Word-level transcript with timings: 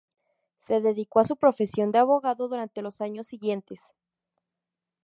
Se 0.57 0.81
dedicó 0.81 1.19
a 1.19 1.25
su 1.25 1.35
profesión 1.37 1.91
de 1.91 1.99
abogado 1.99 2.47
durante 2.47 2.81
los 2.81 3.01
años 3.01 3.27
siguientes. 3.27 3.79